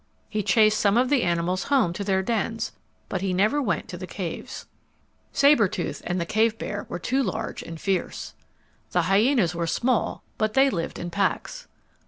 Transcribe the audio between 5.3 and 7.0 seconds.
Sabre tooth and the cave bear were